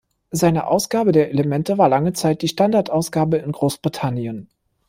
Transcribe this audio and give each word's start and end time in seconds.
Seine 0.31 0.65
Ausgabe 0.65 1.11
der 1.11 1.29
Elemente 1.29 1.77
war 1.77 1.87
lange 1.87 2.11
Zeit 2.13 2.41
die 2.41 2.47
Standardausgabe 2.47 3.37
in 3.37 3.51
Großbritannien. 3.51 4.49